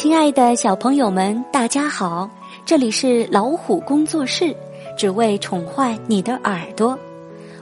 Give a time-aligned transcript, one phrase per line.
[0.00, 2.26] 亲爱的小朋友们，大家好！
[2.64, 4.56] 这里是老虎工作室，
[4.96, 6.98] 只为宠坏你的耳朵。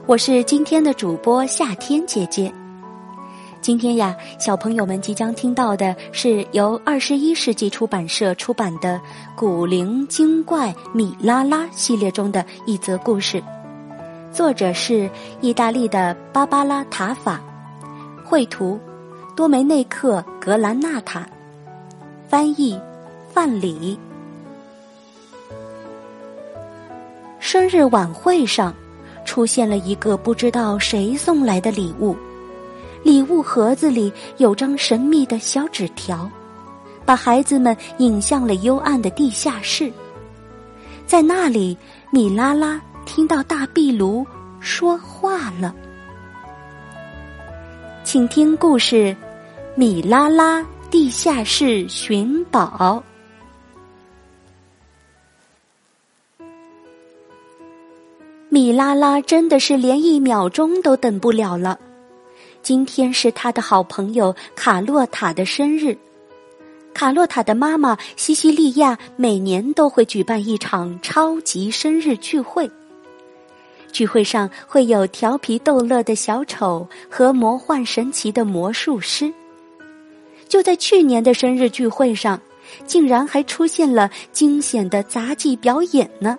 [0.05, 2.49] 我是今天的主播夏天姐姐。
[3.59, 8.95] 今天呀，小朋友们即将听到的是由二十一世纪出版社出版的
[9.35, 13.43] 《古灵精怪米拉拉》系列中的一则故事，
[14.31, 15.09] 作者是
[15.41, 17.41] 意大利的芭芭拉·塔法，
[18.23, 18.79] 绘图
[19.35, 21.27] 多梅内克·格兰纳塔，
[22.29, 22.79] 翻译
[23.33, 23.97] 范蠡。
[27.39, 28.71] 生日晚会上，
[29.25, 32.15] 出现了一个不知道谁送来的礼物。
[33.01, 36.29] 礼物盒子里有张神秘的小纸条，
[37.03, 39.91] 把孩子们引向了幽暗的地下室。
[41.07, 41.75] 在那里，
[42.11, 44.23] 米拉拉听到大壁炉
[44.59, 45.73] 说话了。
[48.03, 48.95] 请听故事
[49.73, 53.03] 《米拉拉地下室寻宝》。
[58.49, 61.79] 米拉拉真的是连一秒钟都等不了了。
[62.63, 65.95] 今天是他的好朋友卡洛塔的生日。
[66.91, 72.69] 卡洛塔的妈妈西西利亚每年都会举办一场超级生日聚会。
[73.91, 79.31] 聚会上会有调皮逗乐的小丑和魔幻神奇的魔术师。
[80.49, 82.41] 就在去年的生日聚会上，
[82.85, 86.37] 竟然还出现了惊险的杂技表演呢。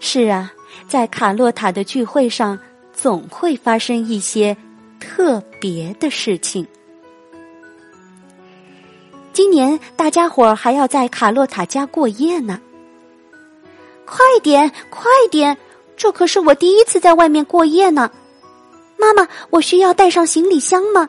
[0.00, 0.52] 是啊，
[0.86, 2.58] 在卡洛塔的聚会上。
[2.94, 4.54] 总会发生一些
[5.00, 6.64] 特别的事情。
[9.32, 12.60] 今年大家伙儿还要在卡洛塔家过夜呢。
[14.04, 15.56] 快点，快点！
[15.96, 18.10] 这可是我第一次在外面过夜呢。
[18.98, 21.08] 妈妈，我需要带上行李箱吗？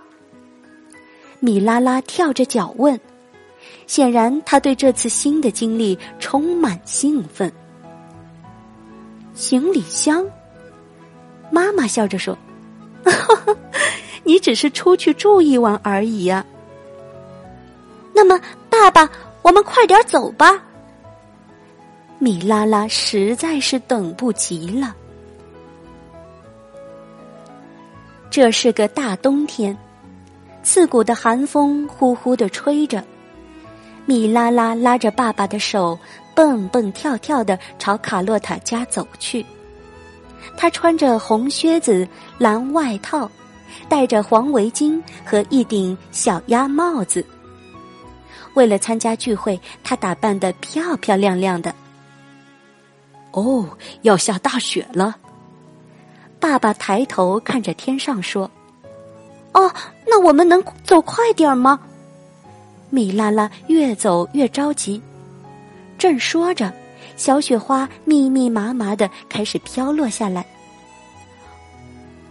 [1.43, 2.97] 米拉拉跳着脚问。
[3.85, 7.51] 显然，他对这次新的经历充满兴奋。
[9.33, 10.25] 行李箱。
[11.51, 12.37] 妈妈笑着说
[14.23, 16.45] ：“你只是出去住一晚而已呀。”
[18.15, 18.39] 那么，
[18.69, 19.11] 爸爸，
[19.41, 20.63] 我们快点走吧。
[22.19, 24.95] 米拉拉实在是等不及了。
[28.29, 29.77] 这是个大冬天，
[30.63, 33.03] 刺骨的寒风呼呼的吹着。
[34.05, 35.97] 米拉拉拉着爸爸的手，
[36.33, 39.45] 蹦蹦跳跳的朝卡洛塔家走去。
[40.57, 42.07] 他穿着红靴子、
[42.37, 43.29] 蓝外套，
[43.87, 47.25] 戴着黄围巾和一顶小鸭帽子。
[48.55, 51.73] 为了参加聚会，他打扮的漂漂亮亮的。
[53.31, 53.67] 哦，
[54.01, 55.15] 要下大雪了！
[56.39, 58.51] 爸爸抬头看着天上说
[59.53, 59.71] ：“哦，
[60.05, 61.79] 那我们能走快点吗？”
[62.89, 65.01] 米拉拉越走越着急，
[65.97, 66.71] 正说着。
[67.15, 70.43] 小雪花密密麻麻的开始飘落下来。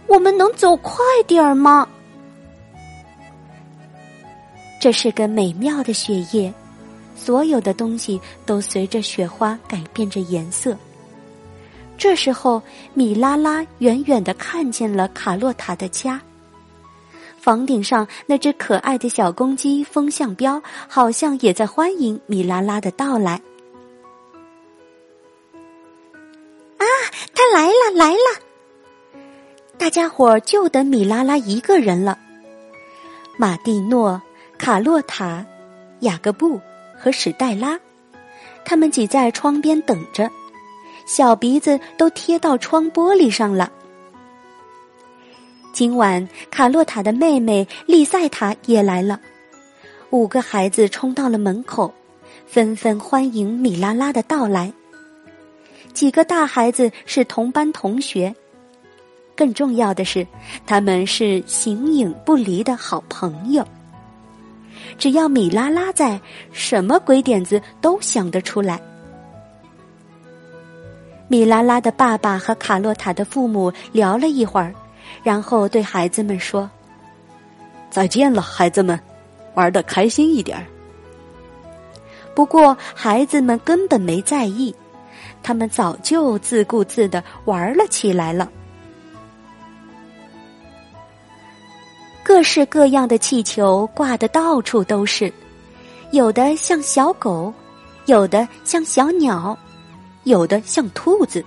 [0.07, 1.87] 我们能走快点儿吗？
[4.81, 6.53] 这是个美妙的雪夜，
[7.15, 10.77] 所有的东西都随着雪花改变着颜色。
[11.97, 12.61] 这时候，
[12.93, 16.19] 米拉拉远远的看见了卡洛塔的家。
[17.43, 23.33] 房顶上那只可爱的小公鸡风向标，好像也在欢迎米拉拉的到来。
[26.77, 26.85] 啊
[27.35, 29.19] 他来了，来了！
[29.77, 32.17] 大家伙就等米拉拉一个人了。
[33.35, 34.21] 马蒂诺、
[34.57, 35.45] 卡洛塔、
[35.99, 36.61] 雅各布
[36.97, 37.77] 和史黛拉，
[38.63, 40.31] 他们挤在窗边等着，
[41.05, 43.69] 小鼻子都贴到窗玻璃上了。
[45.73, 49.19] 今晚，卡洛塔的妹妹丽塞塔也来了，
[50.11, 51.91] 五个孩子冲到了门口，
[52.45, 54.71] 纷纷欢迎米拉拉的到来。
[55.91, 58.35] 几个大孩子是同班同学，
[59.35, 60.27] 更重要的是，
[60.67, 63.67] 他们是形影不离的好朋友。
[64.99, 66.21] 只要米拉拉在，
[66.51, 68.79] 什么鬼点子都想得出来。
[71.27, 74.71] 米拉拉的爸爸和卡洛塔的父母聊了一会儿，
[75.21, 76.69] 然后对孩子们说
[77.89, 78.99] ：“再见了，孩子们，
[79.53, 80.65] 玩的开心一点儿。”
[82.35, 84.73] 不过，孩子们根本没在意。
[85.43, 88.49] 他们早就自顾自的玩了起来了。
[92.23, 95.31] 各式各样的气球挂的到处都是，
[96.11, 97.53] 有的像小狗，
[98.05, 99.57] 有的像小鸟，
[100.23, 101.43] 有的像兔子，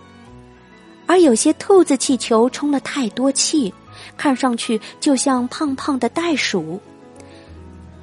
[1.07, 3.73] 而有些兔子气球充了太多气，
[4.17, 6.81] 看上去就像胖胖的袋鼠。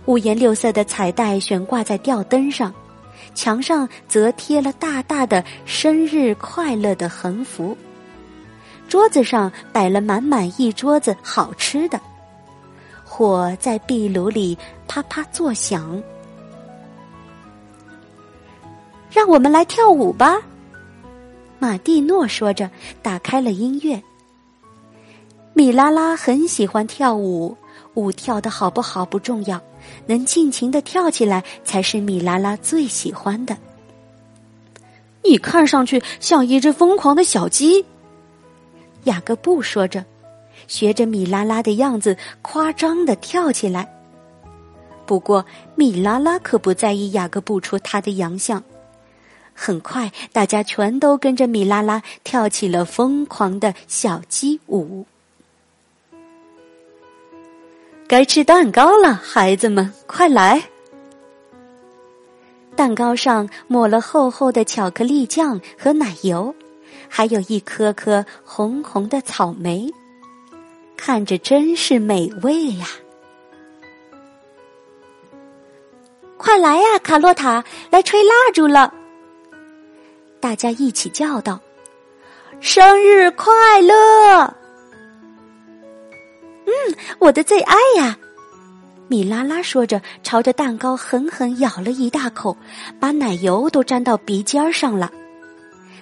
[0.06, 2.74] 五颜六色的彩带悬挂在吊灯上，
[3.34, 7.78] 墙上则贴了大大的“生日快乐”的横幅。
[8.90, 12.00] 桌子上摆了满满一桌子好吃的，
[13.04, 14.58] 火在壁炉里
[14.88, 16.02] 啪啪作响。
[19.10, 20.38] 让我们来跳舞吧，
[21.60, 22.70] 马蒂诺说着，
[23.02, 24.02] 打开了音乐。
[25.54, 27.56] 米拉拉很喜欢跳舞，
[27.94, 29.62] 舞跳的好不好不重要，
[30.08, 33.56] 能尽情的跳起来才是米拉拉最喜欢的。
[35.24, 37.86] 你看上去像一只疯狂的小鸡，
[39.06, 40.04] 雅各布说着，
[40.68, 43.88] 学着米拉拉的样子夸张的跳起来。
[45.06, 45.46] 不过
[45.76, 48.62] 米拉拉可不在意雅各布出他的洋相。
[49.54, 55.06] 很快，大家全都跟着米拉拉跳起了疯狂的小鸡舞。
[58.08, 60.64] 该吃蛋糕了，孩子们，快来！
[62.76, 66.54] 蛋糕上抹了厚厚的巧克力酱和奶油，
[67.08, 69.92] 还有一颗颗红红的草莓，
[70.98, 72.88] 看着真是美味呀！
[76.38, 78.94] 快来呀，卡洛塔，来吹蜡烛了！
[80.44, 81.58] 大家一起叫道
[82.60, 84.44] ：“生日快乐！”
[86.68, 88.18] 嗯，我的最爱呀！
[89.08, 92.58] 米拉拉说着，朝着蛋糕狠狠咬了一大口，
[93.00, 95.10] 把奶油都沾到鼻尖上了。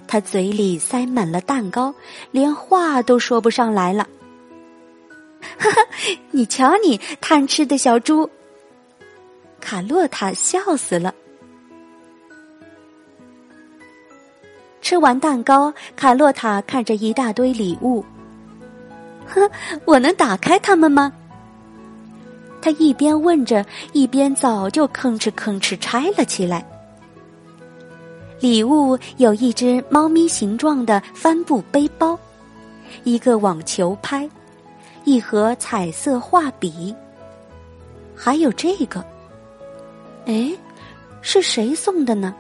[0.08, 1.94] 他嘴里塞满了蛋糕，
[2.32, 4.08] 连话都说不上来了。
[5.60, 5.86] 哈哈，
[6.32, 8.28] 你瞧你贪吃的小猪！
[9.60, 11.14] 卡洛塔笑死了。
[14.81, 18.04] 吃完蛋糕，卡洛塔看着一大堆礼物。
[19.28, 19.50] 呵，
[19.86, 21.13] 我能打开它们吗？
[22.62, 26.63] 他一边问着，一边早就吭哧吭哧拆了起来。
[28.39, 32.18] 礼物有一只猫咪形状的帆布背包，
[33.04, 34.30] 一个网球拍，
[35.06, 36.94] 一盒彩色画笔，
[38.16, 39.04] 还有这个。
[40.25, 40.51] 哎，
[41.22, 42.36] 是谁送的呢？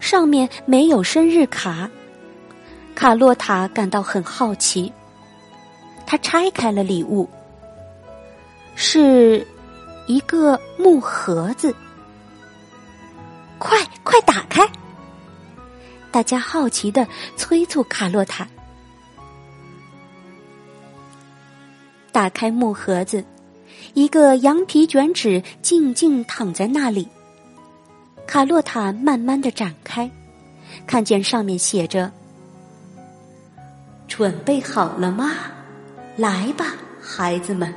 [0.00, 1.90] 上面没有生日卡，
[2.94, 4.92] 卡洛塔感到很好奇。
[6.06, 7.28] 他拆开了礼物，
[8.74, 9.46] 是
[10.06, 11.74] 一个木盒子。
[13.58, 14.66] 快快打开！
[16.10, 17.06] 大家好奇的
[17.36, 18.48] 催促卡洛塔。
[22.12, 23.22] 打开木盒子，
[23.92, 27.06] 一个羊皮卷纸静静躺在那里。
[28.28, 30.08] 卡洛塔慢慢的展开，
[30.86, 32.12] 看见上面写着
[34.06, 35.30] ：“准备好了吗？
[36.14, 37.72] 来吧，孩子们，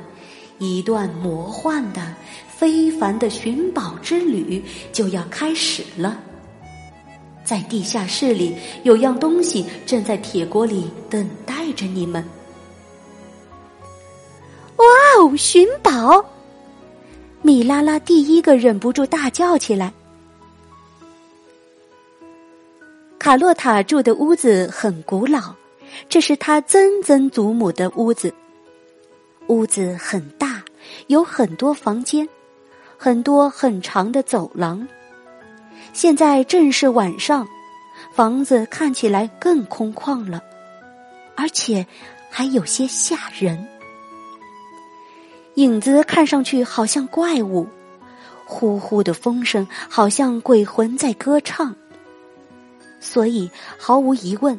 [0.58, 2.02] 一段魔幻的、
[2.54, 4.62] 非凡的寻宝之旅
[4.92, 6.20] 就要开始了。
[7.42, 12.22] 在地下室里有样东西正在铁锅里等待着你们。”
[14.76, 14.84] 哇
[15.16, 16.22] 哦，寻宝！
[17.40, 19.90] 米拉拉第一个忍不住大叫起来。
[23.22, 25.54] 卡洛塔住的屋子很古老，
[26.08, 28.34] 这是他曾曾祖母的屋子。
[29.46, 30.60] 屋子很大，
[31.06, 32.28] 有很多房间，
[32.98, 34.88] 很多很长的走廊。
[35.92, 37.46] 现在正是晚上，
[38.12, 40.42] 房子看起来更空旷了，
[41.36, 41.86] 而且
[42.28, 43.64] 还有些吓人。
[45.54, 47.68] 影子看上去好像怪物，
[48.44, 51.72] 呼呼的风声好像鬼魂在歌唱。
[53.02, 54.58] 所以，毫无疑问，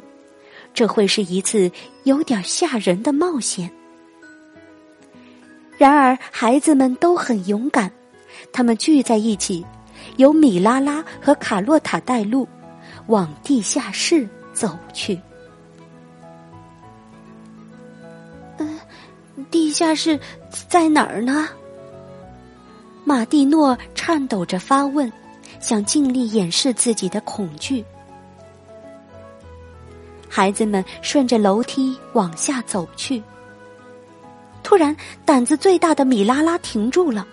[0.74, 1.72] 这会是一次
[2.02, 3.70] 有点吓人的冒险。
[5.78, 7.90] 然而，孩子们都很勇敢，
[8.52, 9.64] 他们聚在一起，
[10.16, 12.46] 由米拉拉和卡洛塔带路，
[13.06, 15.18] 往地下室走去。
[18.58, 18.78] 嗯，
[19.50, 20.20] 地下室
[20.68, 21.48] 在哪儿呢？
[23.04, 25.10] 马蒂诺颤抖着发问，
[25.60, 27.82] 想尽力掩饰自己的恐惧。
[30.36, 33.22] 孩子们顺着楼梯往下走去。
[34.64, 37.24] 突然，胆子最大的米拉拉停住了，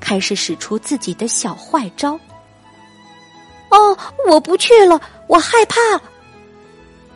[0.00, 2.18] 开始使出自己的小坏招。
[3.68, 3.94] 哦，
[4.26, 5.76] 我不去了，我害怕！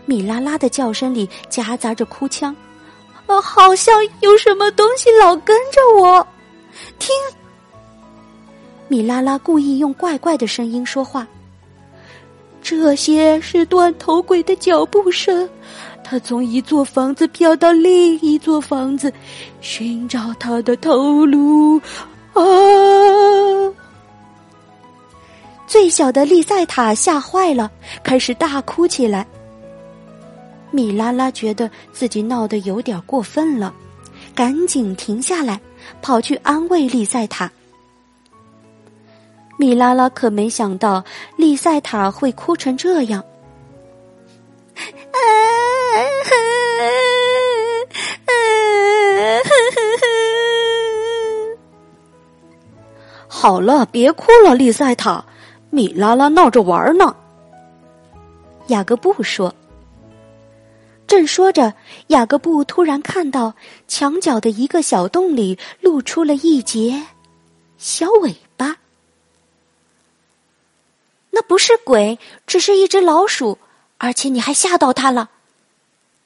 [0.04, 2.54] 米拉拉的叫声里夹杂着哭腔。
[3.24, 6.26] 呃，好像有什么东西老跟着我。
[6.98, 7.08] 听，
[8.88, 11.26] 米拉拉故意用怪怪的声音说话。
[12.64, 15.46] 这些是断头鬼的脚步声，
[16.02, 19.12] 他从一座房子飘到另一座房子，
[19.60, 21.78] 寻找他的头颅。
[22.32, 22.42] 啊！
[25.66, 27.70] 最小的丽赛塔吓坏了，
[28.02, 29.26] 开始大哭起来。
[30.70, 33.74] 米拉拉觉得自己闹得有点过分了，
[34.34, 35.60] 赶紧停下来，
[36.00, 37.52] 跑去安慰丽赛塔。
[39.56, 41.04] 米拉拉可没想到
[41.36, 43.22] 丽赛塔会哭成这样。
[53.28, 55.24] 好了，别哭了，丽赛塔。
[55.70, 57.14] 米拉拉闹着玩呢。
[58.68, 59.54] 雅各布说。
[61.06, 61.74] 正说着，
[62.08, 63.52] 雅各布突然看到
[63.86, 67.02] 墙角的一个小洞里露出了一截
[67.76, 68.43] 小尾巴。
[71.34, 73.58] 那不是鬼，只是一只老鼠，
[73.98, 75.30] 而且你还吓到它了。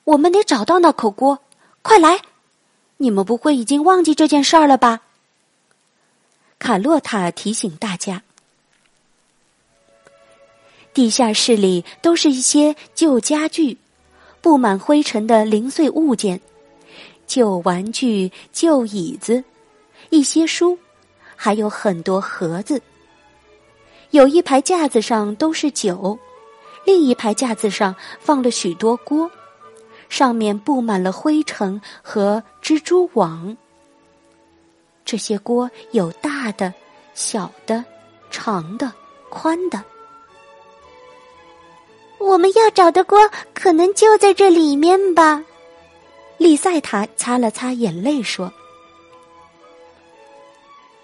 [0.05, 1.38] 我们得找到那口锅，
[1.81, 2.21] 快来！
[2.99, 5.00] 你们不会已经忘记这件事儿了吧？
[6.59, 8.23] 卡洛塔提醒大家。
[10.93, 13.79] 地下室里都是一些旧家具，
[14.43, 16.41] 布满灰尘的零碎物件，
[17.27, 19.43] 旧玩具、旧椅子，
[20.11, 20.79] 一些书，
[21.35, 22.83] 还有很多盒子。
[24.11, 26.19] 有一排架子上都是酒，
[26.85, 29.31] 另一排架子上放了许多锅，
[30.09, 33.57] 上面布满了灰尘和蜘蛛网。
[35.05, 36.73] 这些锅有大的、
[37.12, 37.85] 小的、
[38.31, 38.93] 长的、
[39.29, 39.83] 宽的。
[42.19, 43.19] 我们要找的锅
[43.55, 45.45] 可能就在这里面吧？
[46.37, 48.53] 丽赛塔擦了擦眼泪说：“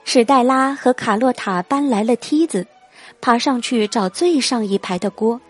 [0.04, 2.66] 史黛拉和卡洛塔搬来了梯子。”
[3.24, 5.40] 爬上去找最上一排的锅，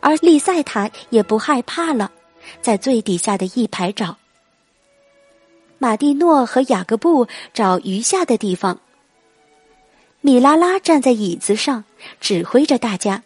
[0.00, 2.10] 而丽赛塔也不害怕了，
[2.60, 4.16] 在最底下的一排找。
[5.78, 8.80] 马蒂诺和雅各布找余下的地方。
[10.22, 11.84] 米拉拉站在椅子上
[12.20, 13.22] 指挥着大家。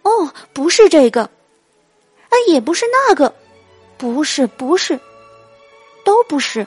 [0.00, 3.34] 哦，不是这个，啊，也不是那个，
[3.98, 4.98] 不是，不是，
[6.06, 6.66] 都不是。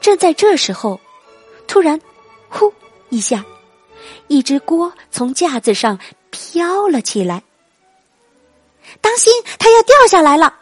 [0.00, 0.98] 正在这时候，
[1.68, 2.00] 突然。
[2.52, 2.72] 呼！
[3.08, 3.44] 一下，
[4.28, 5.98] 一只锅从架子上
[6.30, 7.42] 飘了起来。
[9.00, 10.54] 当心，它要掉下来了！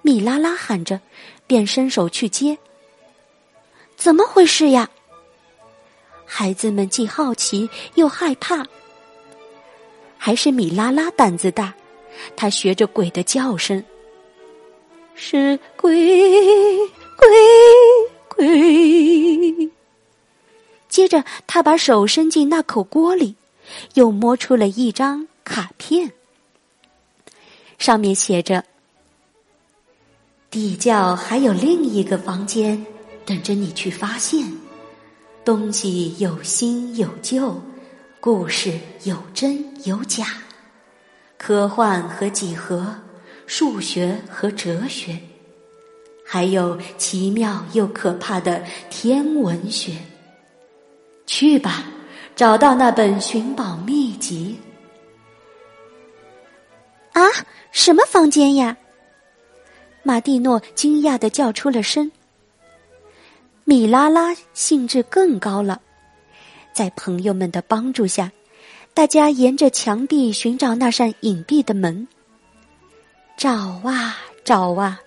[0.00, 1.00] 米拉拉喊着，
[1.46, 2.58] 便伸手去接。
[3.96, 4.88] 怎么回事呀？
[6.24, 8.64] 孩子们既好奇又害怕。
[10.16, 11.74] 还是米拉拉胆子大，
[12.34, 13.84] 她学着鬼的叫声
[15.14, 15.92] ：“是鬼，
[17.16, 17.28] 鬼，
[18.28, 19.70] 鬼。”
[21.02, 23.34] 接着，他把手伸进那口锅里，
[23.94, 26.12] 又摸出了一张卡片，
[27.76, 28.64] 上面写着
[30.48, 32.86] ：“地窖还有另一个房间
[33.26, 34.52] 等着你去发现，
[35.44, 37.60] 东西有新有旧，
[38.20, 40.40] 故事有真有假，
[41.36, 42.94] 科幻和几何，
[43.48, 45.18] 数学和哲学，
[46.24, 49.96] 还有奇妙又可怕的天文学。”
[51.26, 51.84] 去吧，
[52.34, 54.58] 找到那本寻宝秘籍。
[57.12, 57.22] 啊，
[57.70, 58.76] 什么房间呀？
[60.02, 62.10] 马蒂诺惊讶的叫出了声。
[63.64, 65.80] 米拉拉兴致更高了，
[66.72, 68.32] 在朋友们的帮助下，
[68.92, 72.08] 大家沿着墙壁寻找那扇隐蔽的门，
[73.36, 73.50] 找
[73.84, 75.00] 啊找啊，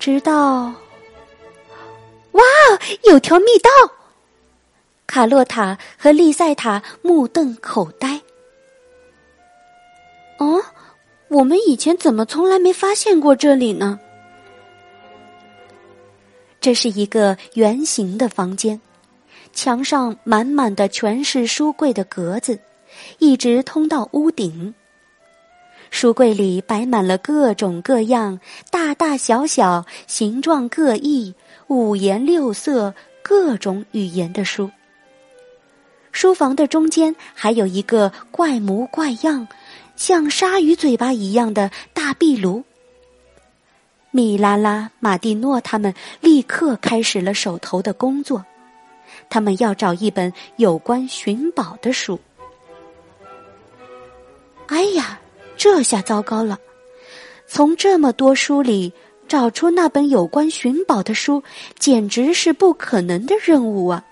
[0.00, 0.74] 直到，
[2.32, 2.42] 哇，
[3.04, 3.70] 有条密道！
[5.12, 8.18] 卡洛塔和丽塞塔目瞪口呆。
[10.38, 10.58] 哦，
[11.28, 14.00] 我们以前怎么从来没发现过这里呢？
[16.62, 18.80] 这是一个圆形的房间，
[19.52, 22.58] 墙上满满的全是书柜的格子，
[23.18, 24.74] 一直通到屋顶。
[25.90, 28.40] 书柜里摆满了各种各样、
[28.70, 31.34] 大大小小、形状各异、
[31.66, 34.70] 五颜六色、各种语言的书。
[36.12, 39.48] 书房的中间还有一个怪模怪样、
[39.96, 42.62] 像鲨鱼嘴巴一样的大壁炉。
[44.10, 48.44] 米拉拉、马蒂诺他们立刻开始了手头的工作，
[49.30, 52.20] 他们要找一本有关寻宝的书。
[54.66, 55.18] 哎呀，
[55.56, 56.58] 这下糟糕了！
[57.46, 58.92] 从这么多书里
[59.26, 61.42] 找出那本有关寻宝的书，
[61.78, 64.04] 简直是不可能的任务啊！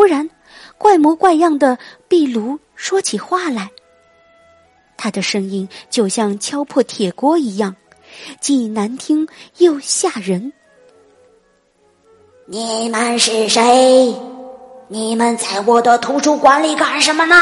[0.00, 0.30] 忽然，
[0.78, 1.76] 怪模怪样的
[2.08, 3.70] 壁炉说起话来。
[4.96, 7.76] 他的声音就像敲破铁锅一样，
[8.40, 9.28] 既难听
[9.58, 10.54] 又吓人。
[12.46, 14.14] 你们是谁？
[14.88, 17.36] 你们在我的图书馆里干什么呢？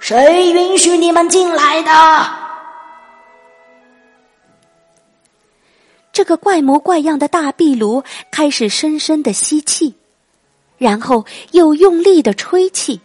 [0.00, 2.30] 谁允许你们进来的？
[6.14, 9.94] 这个怪模怪样的大壁炉开始深深的吸气，
[10.82, 13.00] 然后又用力的吹气。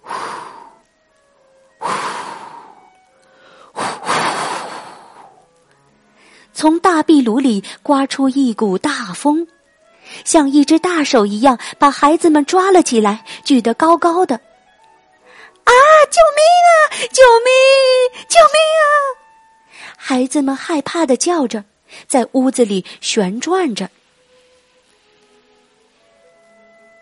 [0.00, 0.14] 呼，
[1.80, 1.90] 呼，
[3.74, 3.82] 呼，
[6.54, 9.48] 从大壁炉里刮出一股大风。
[10.24, 14.36] 像一只大手一样把孩子们抓了起来，举得高高的。
[14.36, 15.72] 啊！
[16.12, 16.72] 救命啊！
[17.12, 17.50] 救命！
[18.28, 18.86] 救命啊！
[19.96, 21.64] 孩子们害怕的叫着，
[22.06, 23.90] 在屋子里旋转着。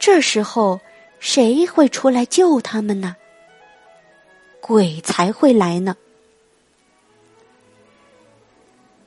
[0.07, 0.83] 这时候，
[1.19, 3.17] 谁会出来救他们呢？
[4.61, 5.97] 鬼才会来呢！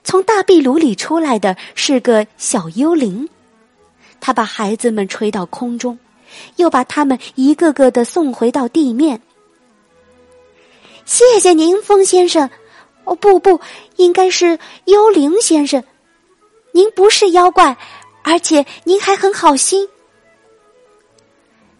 [0.03, 3.29] 从大壁炉里出来的是个小幽灵。
[4.19, 5.99] 他把孩子们吹到空中，
[6.55, 9.21] 又把他们一个个的送回到地面。
[11.05, 12.49] 谢谢您，风先生。
[13.03, 13.61] 哦，不不，
[13.97, 15.83] 应该是幽灵先生。
[16.71, 17.77] 您不是妖怪，
[18.23, 19.87] 而且您还很好心。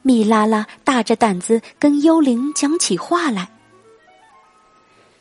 [0.07, 3.49] 米拉拉大着胆子跟幽灵讲起话来。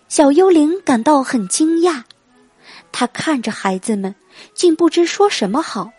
[0.07, 2.05] 小幽灵感到很惊讶，
[2.93, 4.15] 他看着孩子们，
[4.55, 5.91] 竟不知说什么好。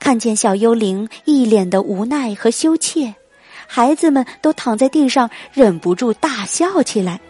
[0.00, 3.14] 看见小幽灵一脸的无奈和羞怯，
[3.68, 7.20] 孩子们都躺在地上，忍不住大笑起来。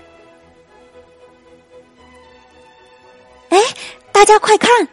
[3.50, 3.58] 哎，
[4.10, 4.88] 大家快看！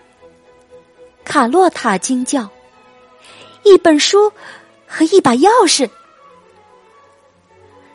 [1.23, 2.49] 卡洛塔惊叫
[3.63, 4.33] ：“一本书
[4.89, 5.89] 和一把钥匙，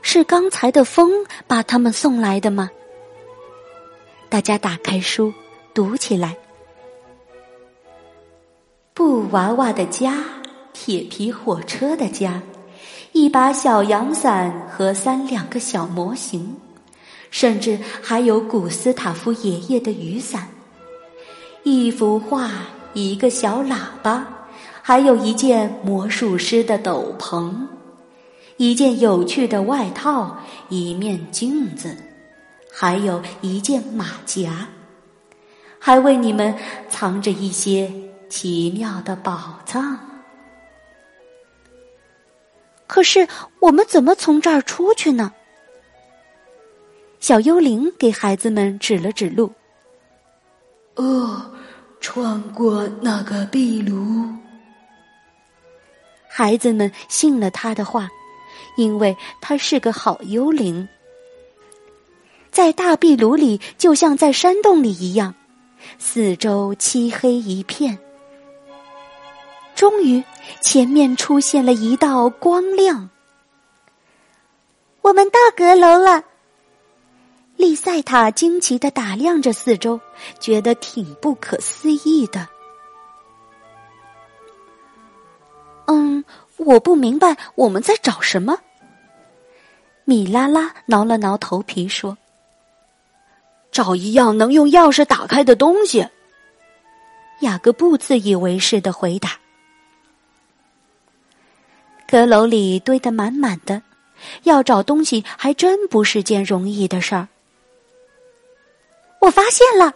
[0.00, 2.70] 是刚才的风把他们送来的吗？”
[4.30, 5.32] 大家打开书，
[5.74, 6.36] 读起来。
[8.94, 10.24] 布娃娃的家，
[10.72, 12.42] 铁皮火车的家，
[13.12, 16.56] 一把小阳伞和三两个小模型，
[17.30, 20.48] 甚至还有古斯塔夫爷爷的雨伞，
[21.64, 22.50] 一幅画，
[22.92, 24.33] 一个小喇叭，
[24.86, 27.54] 还有一件魔术师的斗篷，
[28.58, 30.36] 一件有趣的外套，
[30.68, 31.96] 一面镜子，
[32.70, 34.68] 还有一件马甲，
[35.78, 36.54] 还为你们
[36.90, 37.90] 藏着一些。
[38.30, 39.96] 奇妙的宝藏。
[42.88, 43.28] 可是
[43.60, 45.32] 我们怎么从这儿出去呢？
[47.20, 49.52] 小幽灵给孩子们指了指路。
[50.96, 51.42] 哦，
[52.00, 54.43] 穿过那个壁炉。
[56.36, 58.10] 孩子们信了他的话，
[58.76, 60.88] 因为他是个好幽灵。
[62.50, 65.32] 在大壁炉里，就像在山洞里一样，
[65.96, 67.96] 四周漆黑一片。
[69.76, 70.24] 终于，
[70.60, 73.10] 前面出现了一道光亮。
[75.02, 76.24] 我们到阁楼了。
[77.56, 80.00] 丽塞塔惊奇的打量着四周，
[80.40, 82.48] 觉得挺不可思议的。
[85.86, 86.24] 嗯，
[86.56, 88.58] 我不明白我们在找什么。
[90.04, 92.16] 米拉拉挠了挠头皮说
[93.72, 96.06] ：“找一样能用钥匙打开的东西。”
[97.40, 99.38] 雅各布自以为是的回答。
[102.06, 103.82] 阁楼里堆得满满的，
[104.44, 107.28] 要找东西还真不是件容易的事儿。
[109.20, 109.94] 我发现了，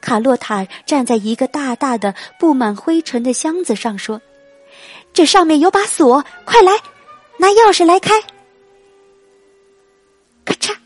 [0.00, 4.20] 卡洛塔站在一个大大的、布满灰尘的箱子上说
[5.16, 6.72] ：“这上面有把锁，快来，
[7.38, 8.12] 拿钥匙来开。”
[10.44, 10.76] 咔嚓！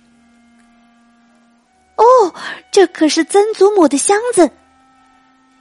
[1.97, 2.33] 哦，
[2.71, 4.49] 这可是曾祖母的箱子，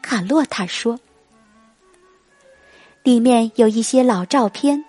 [0.03, 0.99] 卡洛塔说。
[3.01, 4.85] 里面有一些老照片、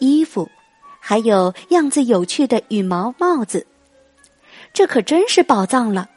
[0.00, 0.50] 衣服，
[0.98, 3.64] 还有样子有趣的羽毛帽子。
[4.72, 6.10] 这可真是宝藏了！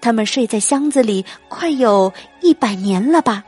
[0.00, 3.44] 他们睡在箱子里快有一百年了吧？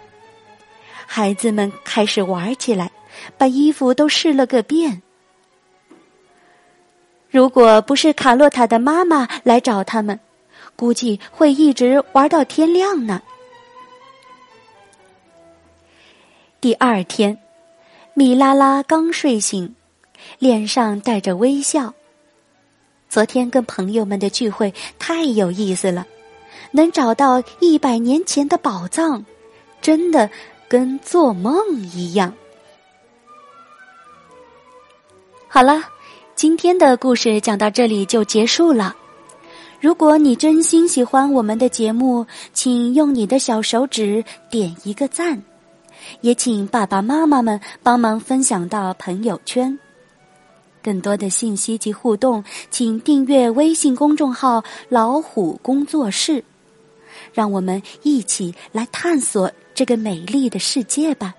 [1.07, 2.91] 孩子们开始玩起来，
[3.37, 5.03] 把衣服都试了个遍。
[7.31, 10.21] 如果不是卡洛塔的妈妈来找他们，
[10.77, 13.23] 估计会一直玩到天亮呢。
[16.61, 17.39] 第二天，
[18.15, 19.75] 米拉拉刚睡醒，
[20.39, 21.95] 脸上带着微笑。
[23.09, 26.07] 昨天跟朋友们的聚会太有意思了，
[26.71, 29.25] 能找到一百年前的宝藏，
[29.81, 30.31] 真的
[30.73, 31.55] 跟做梦
[31.95, 32.33] 一样。
[35.47, 35.85] 好了，
[36.35, 38.97] 今天的故事讲到这里就结束了。
[39.83, 45.43] 如果你真心喜欢我们的节目，请用你的小手指点一个赞，
[46.23, 49.79] 也请爸爸妈妈们帮忙分享到朋友圈。
[50.83, 56.43] 更多的信息及互动，请订阅微信公众号“老虎工作室”，
[57.35, 61.35] 让我们一起来探索这个美丽的世界吧。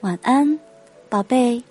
[0.00, 0.58] 晚安，
[1.08, 1.62] 宝贝。